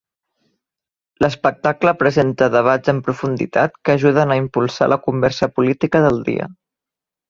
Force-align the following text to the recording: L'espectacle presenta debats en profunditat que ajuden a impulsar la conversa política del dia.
L'espectacle 1.25 1.93
presenta 1.99 2.49
debats 2.57 2.95
en 2.95 3.03
profunditat 3.11 3.79
que 3.85 3.99
ajuden 3.99 4.35
a 4.35 4.41
impulsar 4.43 4.93
la 4.97 5.03
conversa 5.09 5.55
política 5.63 6.07
del 6.09 6.23
dia. 6.35 6.55